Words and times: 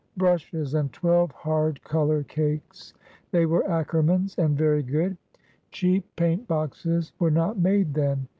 Brushes, 0.17 0.73
and 0.73 0.91
twelve 0.91 1.29
hard 1.31 1.83
color 1.83 2.23
cakes. 2.23 2.95
They 3.29 3.45
were 3.45 3.61
Ackermann's, 3.69 4.33
and 4.35 4.57
very 4.57 4.81
good. 4.81 5.15
Cheap 5.69 6.15
paint 6.15 6.47
boxes 6.47 7.11
were 7.19 7.29
not 7.29 7.59
made 7.59 7.93
then. 7.93 8.25